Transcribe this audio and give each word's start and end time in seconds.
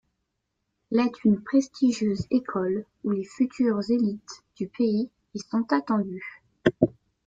L' 0.91 0.99
est 0.99 1.23
une 1.25 1.43
prestigieuse 1.43 2.25
école 2.31 2.87
où 3.03 3.11
les 3.11 3.23
futurs 3.23 3.87
élites 3.91 4.43
du 4.55 4.67
pays 4.67 5.11
y 5.35 5.39
sont 5.39 5.63
attendues. 5.71 6.41